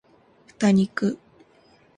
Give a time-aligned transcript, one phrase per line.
[0.57, 1.15] 豚肉